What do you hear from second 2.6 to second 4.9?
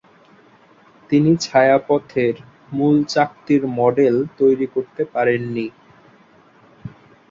মূল চাকতির মডেল তৈরি